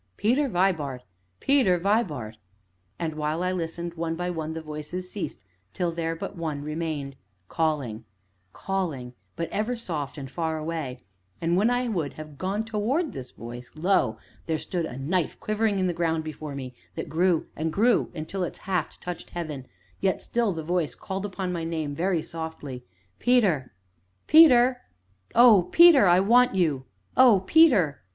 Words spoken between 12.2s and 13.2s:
gone toward